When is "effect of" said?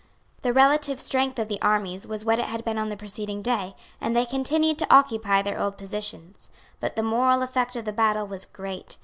7.43-7.85